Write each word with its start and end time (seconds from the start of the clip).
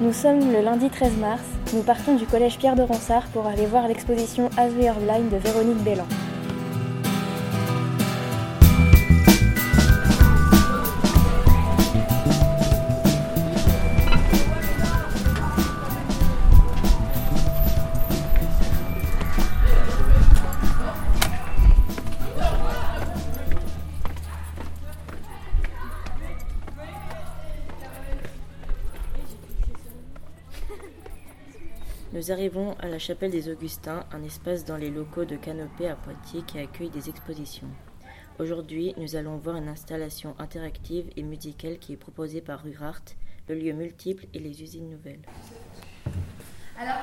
Nous 0.00 0.12
sommes 0.14 0.52
le 0.52 0.62
lundi 0.62 0.88
13 0.88 1.18
mars. 1.18 1.42
Nous 1.74 1.82
partons 1.82 2.16
du 2.16 2.24
collège 2.24 2.56
Pierre 2.58 2.76
de 2.76 2.82
Ronsard 2.82 3.26
pour 3.34 3.46
aller 3.46 3.66
voir 3.66 3.86
l'exposition 3.86 4.48
As 4.56 4.68
We 4.68 4.86
Are 4.86 4.98
de 4.98 5.36
Véronique 5.36 5.84
Bellan. 5.84 6.06
Nous 32.12 32.32
arrivons 32.32 32.74
à 32.80 32.88
la 32.88 32.98
chapelle 32.98 33.30
des 33.30 33.48
Augustins, 33.48 34.04
un 34.10 34.24
espace 34.24 34.64
dans 34.64 34.76
les 34.76 34.90
locaux 34.90 35.24
de 35.24 35.36
Canopée 35.36 35.86
à 35.86 35.94
Poitiers 35.94 36.42
qui 36.42 36.58
accueille 36.58 36.90
des 36.90 37.08
expositions. 37.08 37.68
Aujourd'hui, 38.40 38.94
nous 38.96 39.14
allons 39.14 39.36
voir 39.36 39.54
une 39.54 39.68
installation 39.68 40.34
interactive 40.40 41.08
et 41.16 41.22
musicale 41.22 41.78
qui 41.78 41.92
est 41.92 41.96
proposée 41.96 42.40
par 42.40 42.64
Rurart, 42.64 43.04
le 43.48 43.54
lieu 43.54 43.72
multiple 43.72 44.26
et 44.34 44.40
les 44.40 44.60
usines 44.60 44.90
nouvelles. 44.90 45.22
Alors, 46.76 46.98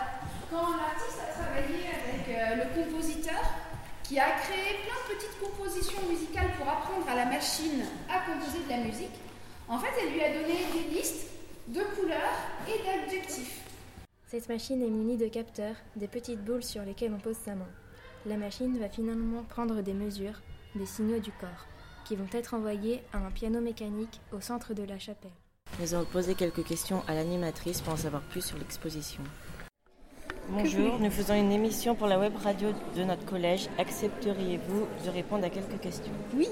quand 0.52 0.76
l'artiste 0.76 1.22
a 1.24 1.42
travaillé 1.42 1.88
avec 1.88 2.28
euh, 2.28 2.66
le 2.66 2.84
compositeur, 2.84 3.40
qui 4.04 4.20
a 4.20 4.32
créé 4.32 4.76
plein 4.84 5.08
de 5.08 5.16
petites 5.16 5.40
compositions 5.40 6.02
musicales 6.10 6.52
pour 6.58 6.68
apprendre 6.68 7.08
à 7.08 7.16
la 7.16 7.28
machine 7.28 7.82
à 8.10 8.30
composer 8.30 8.60
de 8.66 8.70
la 8.70 8.84
musique, 8.84 9.16
en 9.70 9.80
fait, 9.80 9.94
elle 10.02 10.12
lui 10.12 10.22
a 10.22 10.34
donné 10.34 10.66
des 10.74 10.98
listes 10.98 11.28
de 11.70 11.80
couleurs 11.96 12.36
et 12.68 12.84
d'adjectifs. 12.84 13.67
Cette 14.30 14.50
machine 14.50 14.82
est 14.82 14.90
munie 14.90 15.16
de 15.16 15.30
capteurs, 15.30 15.78
des 15.96 16.10
petites 16.10 16.44
boules 16.44 16.64
sur 16.64 16.84
lesquelles 16.84 17.14
on 17.14 17.18
pose 17.20 17.38
sa 17.38 17.56
main. 17.56 17.70
La 18.26 18.36
machine 18.36 18.78
va 18.78 18.90
finalement 18.90 19.44
prendre 19.44 19.82
des 19.82 19.94
mesures, 19.94 20.42
des 20.76 20.86
signaux 20.86 21.20
du 21.20 21.32
corps, 21.32 21.66
qui 22.04 22.18
vont 22.18 22.28
être 22.34 22.54
envoyés 22.54 23.02
à 23.14 23.20
un 23.20 23.32
piano 23.32 23.62
mécanique 23.62 24.20
au 24.34 24.42
centre 24.42 24.74
de 24.74 24.84
la 24.84 25.00
chapelle. 25.00 25.32
Nous 25.80 25.94
allons 25.94 26.04
poser 26.04 26.36
quelques 26.36 26.66
questions 26.66 27.04
à 27.08 27.14
l'animatrice 27.14 27.80
pour 27.80 27.94
en 27.94 27.98
savoir 27.98 28.22
plus 28.24 28.44
sur 28.44 28.58
l'exposition. 28.58 29.24
Bonjour, 30.50 31.00
nous 31.00 31.12
faisons 31.12 31.36
une 31.36 31.54
émission 31.54 31.96
pour 31.96 32.08
la 32.08 32.20
web 32.20 32.36
radio 32.36 32.72
de 32.98 33.04
notre 33.06 33.24
collège. 33.24 33.70
Accepteriez-vous 33.78 34.88
de 35.06 35.10
répondre 35.10 35.46
à 35.46 35.50
quelques 35.50 35.80
questions? 35.80 36.14
Oui, 36.36 36.50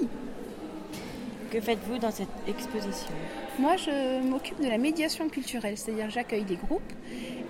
Que 1.50 1.60
faites-vous 1.60 1.98
dans 1.98 2.10
cette 2.10 2.28
exposition? 2.48 3.12
Moi 3.58 3.76
je 3.76 4.20
m'occupe 4.22 4.60
de 4.60 4.68
la 4.68 4.78
médiation 4.78 5.28
culturelle, 5.28 5.78
c'est-à-dire 5.78 6.10
j'accueille 6.10 6.44
des 6.44 6.56
groupes 6.56 6.92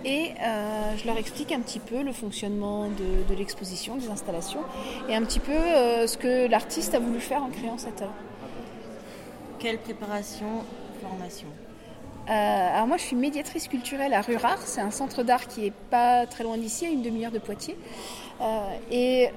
et 0.05 0.33
euh, 0.41 0.97
je 0.97 1.06
leur 1.06 1.16
explique 1.16 1.50
un 1.50 1.61
petit 1.61 1.80
peu 1.80 2.03
le 2.03 2.12
fonctionnement 2.12 2.88
de, 2.88 3.28
de 3.28 3.34
l'exposition, 3.36 3.97
des 3.97 4.08
installations 4.08 4.61
et 5.08 5.16
un 5.16 5.22
petit 5.22 5.41
peu 5.41 5.53
euh, 5.53 6.06
ce 6.06 6.19
que 6.19 6.47
l'artiste 6.47 6.94
a 6.94 6.98
voulu 7.00 7.20
faire 7.20 7.42
en 7.42 7.48
créant 7.48 7.78
cette 7.78 8.03
œuvre. 8.03 8.14
Quelle 9.58 9.78
préparation, 9.78 10.62
formation? 11.03 11.48
Euh, 12.28 12.33
alors 12.75 12.86
moi 12.86 12.98
je 12.98 13.03
suis 13.03 13.16
médiatrice 13.16 13.66
culturelle 13.66 14.12
à 14.12 14.20
Rurart, 14.20 14.60
c'est 14.66 14.83
un 14.83 14.91
centre 14.91 15.22
d'art 15.22 15.48
qui 15.48 15.66
est 15.66 15.75
pas 15.91 16.27
très 16.27 16.44
loin 16.44 16.58
d'ici, 16.58 16.84
à 16.84 16.91
une 16.91 17.03
demi-heure 17.03 17.33
de 17.33 17.38
Poitiers. 17.38 17.77
Et 18.91 19.31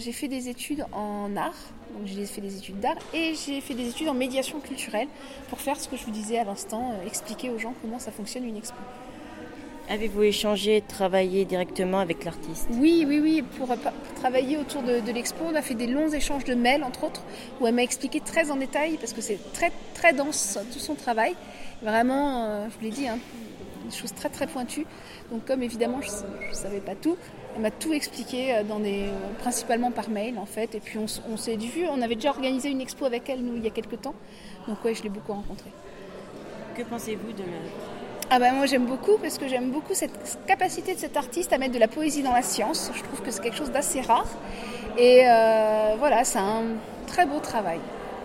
j'ai 0.00 0.12
fait 0.12 0.28
des 0.28 0.48
études 0.48 0.86
en 0.92 1.36
art, 1.36 1.52
donc 1.94 2.06
j'ai 2.06 2.26
fait 2.26 2.40
des 2.40 2.56
études 2.56 2.80
d'art, 2.80 2.96
et 3.12 3.34
j'ai 3.34 3.60
fait 3.60 3.74
des 3.74 3.88
études 3.88 4.08
en 4.08 4.14
médiation 4.14 4.60
culturelle 4.60 5.08
pour 5.48 5.60
faire 5.60 5.78
ce 5.78 5.88
que 5.88 5.96
je 5.96 6.04
vous 6.04 6.10
disais 6.10 6.38
à 6.38 6.44
l'instant, 6.44 6.92
euh, 6.92 7.06
expliquer 7.06 7.50
aux 7.50 7.58
gens 7.58 7.74
comment 7.80 7.98
ça 7.98 8.10
fonctionne 8.10 8.44
une 8.44 8.56
expo. 8.56 8.76
Avez-vous 9.88 10.22
échangé, 10.22 10.82
travaillé 10.86 11.44
directement 11.44 11.98
avec 11.98 12.24
l'artiste? 12.24 12.68
Oui, 12.70 13.04
oui, 13.06 13.20
oui, 13.20 13.42
pour, 13.58 13.68
pour 13.68 14.14
travailler 14.14 14.56
autour 14.56 14.82
de, 14.82 15.00
de 15.00 15.12
l'expo, 15.12 15.44
on 15.46 15.54
a 15.54 15.60
fait 15.60 15.74
des 15.74 15.86
longs 15.86 16.08
échanges 16.08 16.44
de 16.44 16.54
mails, 16.54 16.82
entre 16.82 17.04
autres, 17.04 17.22
où 17.60 17.66
elle 17.66 17.74
m'a 17.74 17.82
expliqué 17.82 18.20
très 18.20 18.50
en 18.50 18.56
détail, 18.56 18.96
parce 18.96 19.12
que 19.12 19.20
c'est 19.20 19.38
très, 19.52 19.70
très 19.92 20.14
dense 20.14 20.58
tout 20.72 20.78
son 20.78 20.94
travail. 20.94 21.34
Vraiment, 21.82 22.46
euh, 22.46 22.66
je 22.70 22.74
vous 22.78 22.84
l'ai 22.84 22.90
dit, 22.90 23.06
hein, 23.06 23.18
des 23.84 23.94
choses 23.94 24.14
très, 24.14 24.30
très 24.30 24.46
pointues. 24.46 24.86
Donc 25.30 25.44
comme 25.44 25.62
évidemment, 25.62 26.00
je 26.00 26.08
ne 26.48 26.54
savais 26.54 26.80
pas 26.80 26.94
tout, 26.94 27.18
elle 27.54 27.62
m'a 27.62 27.70
tout 27.70 27.92
expliqué, 27.92 28.54
euh, 28.54 28.64
dans 28.64 28.80
des, 28.80 29.04
euh, 29.04 29.12
principalement 29.38 29.90
par 29.90 30.08
mail 30.10 30.38
en 30.38 30.46
fait. 30.46 30.74
Et 30.74 30.80
puis 30.80 30.98
on, 30.98 31.36
s'est 31.36 31.56
vu, 31.56 31.86
on 31.88 32.02
avait 32.02 32.14
déjà 32.14 32.30
organisé 32.30 32.70
une 32.70 32.80
expo 32.80 33.04
avec 33.04 33.28
elle, 33.28 33.40
nous, 33.42 33.56
il 33.56 33.64
y 33.64 33.66
a 33.66 33.70
quelques 33.70 34.00
temps. 34.00 34.14
Donc 34.68 34.84
ouais, 34.84 34.94
je 34.94 35.02
l'ai 35.02 35.08
beaucoup 35.08 35.32
rencontrée. 35.32 35.70
Que 36.76 36.82
pensez-vous 36.82 37.32
de 37.32 37.38
l'œuvre 37.38 38.28
Ah 38.30 38.38
bah 38.38 38.50
moi 38.50 38.66
j'aime 38.66 38.86
beaucoup 38.86 39.18
parce 39.18 39.38
que 39.38 39.46
j'aime 39.46 39.70
beaucoup 39.70 39.94
cette 39.94 40.38
capacité 40.46 40.94
de 40.94 40.98
cet 40.98 41.16
artiste 41.16 41.52
à 41.52 41.58
mettre 41.58 41.74
de 41.74 41.78
la 41.78 41.88
poésie 41.88 42.22
dans 42.22 42.32
la 42.32 42.42
science. 42.42 42.90
Je 42.94 43.02
trouve 43.02 43.22
que 43.22 43.30
c'est 43.30 43.42
quelque 43.42 43.56
chose 43.56 43.70
d'assez 43.70 44.00
rare. 44.00 44.26
Et 44.98 45.22
euh, 45.24 45.94
voilà, 45.98 46.24
c'est 46.24 46.38
un 46.38 46.62
très 47.06 47.26
beau 47.26 47.38
travail. 47.38 47.78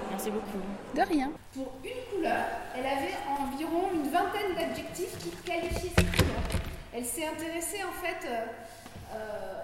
Merci 0.10 0.32
beaucoup. 0.32 0.58
De 0.96 1.02
rien. 1.02 1.32
Pour 1.54 1.72
une 1.84 2.18
couleur, 2.18 2.46
elle 2.76 2.86
avait 2.86 3.16
environ 3.40 3.90
une 3.94 4.10
vingtaine 4.10 4.56
d'adjectifs 4.56 5.18
qui 5.20 5.30
qualifiaient 5.46 5.92
cette 5.96 6.12
couleur. 6.12 6.42
Elle 6.96 7.06
s'est 7.06 7.26
intéressée 7.26 7.82
en 7.84 7.94
fait, 8.04 8.28
euh, 8.28 8.46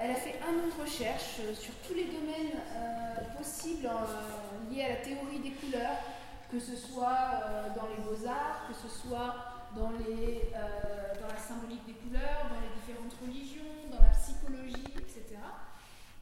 elle 0.01 0.11
a 0.11 0.15
fait 0.15 0.39
un 0.41 0.53
an 0.59 0.67
de 0.75 0.81
recherche 0.81 1.39
euh, 1.41 1.53
sur 1.53 1.73
tous 1.87 1.93
les 1.93 2.05
domaines 2.05 2.59
euh, 2.75 3.37
possibles 3.37 3.87
euh, 3.87 4.69
liés 4.73 4.83
à 4.83 4.89
la 4.89 4.95
théorie 4.97 5.39
des 5.39 5.51
couleurs, 5.51 5.97
que 6.51 6.59
ce 6.59 6.75
soit 6.75 7.17
euh, 7.45 7.69
dans 7.75 7.87
les 7.87 8.01
beaux-arts, 8.03 8.67
que 8.67 8.73
ce 8.73 8.87
soit 8.87 9.35
dans, 9.75 9.91
les, 9.91 10.49
euh, 10.55 11.13
dans 11.21 11.27
la 11.27 11.37
symbolique 11.37 11.85
des 11.85 11.93
couleurs, 11.93 12.49
dans 12.49 12.61
les 12.61 12.71
différentes 12.79 13.13
religions, 13.21 13.89
dans 13.91 14.01
la 14.01 14.13
psychologie, 14.13 14.93
etc. 14.97 15.37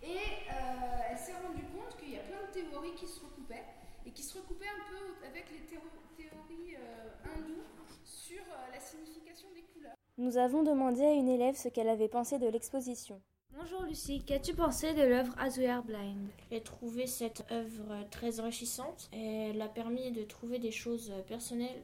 Et 0.02 0.18
euh, 0.52 1.10
elle 1.12 1.18
s'est 1.18 1.36
rendue 1.46 1.64
compte 1.76 1.96
qu'il 2.00 2.12
y 2.12 2.18
a 2.18 2.24
plein 2.24 2.42
de 2.48 2.52
théories 2.52 2.96
qui 2.96 3.08
se 3.08 3.20
recoupaient 3.22 3.64
et 4.06 4.12
qui 4.12 4.24
se 4.24 4.38
recoupaient 4.38 4.68
un 4.68 4.84
peu 4.92 5.28
avec 5.28 5.46
les 5.52 5.60
théo- 5.68 5.80
théories 6.18 6.76
euh, 6.76 7.10
hindoues 7.24 7.64
sur 8.04 8.42
euh, 8.42 8.72
la 8.74 8.80
signification 8.80 9.48
des 9.56 9.64
couleurs. 9.74 9.96
Nous 10.20 10.38
avons 10.38 10.62
demandé 10.62 11.02
à 11.02 11.12
une 11.12 11.28
élève 11.28 11.56
ce 11.56 11.70
qu'elle 11.70 11.90
avait 11.90 12.08
pensé 12.08 12.38
de 12.38 12.46
l'exposition. 12.48 13.20
Bonjour 13.58 13.82
Lucie, 13.82 14.24
qu'as-tu 14.24 14.54
pensé 14.54 14.94
de 14.94 15.02
l'œuvre 15.02 15.34
As 15.40 15.58
We 15.58 15.68
Are 15.68 15.84
Blind? 15.84 16.30
J'ai 16.52 16.62
trouvé 16.62 17.08
cette 17.08 17.44
œuvre 17.52 18.08
très 18.12 18.40
enrichissante 18.40 19.10
et 19.12 19.50
elle 19.50 19.60
a 19.60 19.68
permis 19.68 20.12
de 20.12 20.22
trouver 20.22 20.60
des 20.60 20.70
choses 20.70 21.12
personnelles 21.26 21.82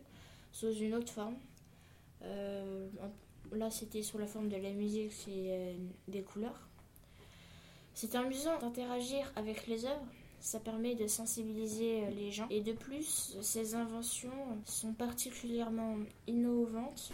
sous 0.51 0.71
une 0.71 0.93
autre 0.93 1.11
forme. 1.11 1.37
Euh, 2.21 2.87
là, 3.51 3.71
c'était 3.71 4.03
sous 4.03 4.19
la 4.19 4.27
forme 4.27 4.49
de 4.49 4.57
la 4.57 4.73
musique 4.73 5.27
et 5.27 5.47
euh, 5.49 5.73
des 6.07 6.21
couleurs. 6.21 6.69
C'est 7.95 8.13
amusant 8.13 8.59
d'interagir 8.59 9.33
avec 9.35 9.65
les 9.65 9.85
œuvres. 9.85 10.05
Ça 10.41 10.59
permet 10.59 10.95
de 10.95 11.07
sensibiliser 11.07 12.03
euh, 12.03 12.09
les 12.11 12.31
gens. 12.31 12.47
Et 12.49 12.61
de 12.61 12.73
plus, 12.73 13.37
ces 13.41 13.75
inventions 13.75 14.29
sont 14.65 14.93
particulièrement 14.93 15.95
innovantes. 16.27 17.11